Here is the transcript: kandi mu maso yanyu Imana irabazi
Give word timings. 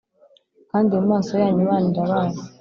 kandi 0.71 0.91
mu 0.99 1.05
maso 1.11 1.31
yanyu 1.41 1.61
Imana 1.65 1.85
irabazi 1.91 2.41